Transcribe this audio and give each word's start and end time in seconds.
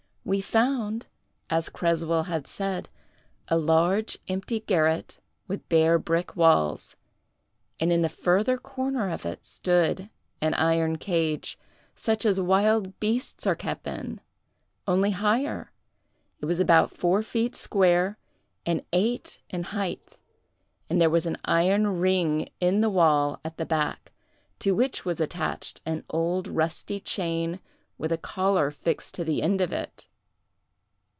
We 0.23 0.39
found, 0.39 1.07
as 1.49 1.67
Creswell 1.67 2.23
had 2.23 2.47
said, 2.47 2.89
a 3.49 3.57
large 3.57 4.17
empty 4.29 4.61
garret 4.61 5.19
with 5.47 5.67
bare 5.67 5.97
brick 5.99 6.37
walls; 6.37 6.95
and 7.81 7.91
in 7.91 8.01
the 8.01 8.07
further 8.07 8.57
corner 8.57 9.09
of 9.09 9.25
it 9.25 9.43
stood 9.45 10.09
an 10.39 10.53
iron 10.53 10.99
cage, 10.99 11.57
such 11.95 12.23
as 12.25 12.39
wild 12.39 12.97
beasts 12.99 13.45
are 13.45 13.55
kept 13.55 13.87
in, 13.87 14.21
only 14.87 15.11
higher; 15.11 15.71
it 16.39 16.45
was 16.45 16.59
about 16.61 16.95
four 16.95 17.21
feet 17.23 17.55
square, 17.55 18.17
and 18.65 18.85
eight 18.93 19.39
in 19.49 19.63
height, 19.63 20.17
and 20.89 21.01
there 21.01 21.09
was 21.09 21.25
an 21.25 21.35
iron 21.43 21.99
ring 21.99 22.47
in 22.61 22.79
the 22.79 22.91
wall 22.91 23.41
at 23.43 23.57
the 23.57 23.65
back, 23.65 24.13
to 24.59 24.71
which 24.73 25.03
was 25.03 25.19
attached 25.19 25.81
an 25.85 26.05
old 26.09 26.47
rusty 26.47 27.01
chain 27.01 27.59
with 27.97 28.11
a 28.13 28.17
collar 28.19 28.69
fixed 28.71 29.15
to 29.15 29.25
the 29.25 29.41
end 29.41 29.59
of 29.59 29.73
it. 29.73 30.07